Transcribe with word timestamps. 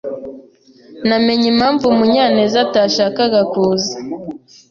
Namenye 1.07 1.45
impamvu 1.53 1.85
Munyanezatashakaga 1.97 3.41
kuza. 3.51 3.93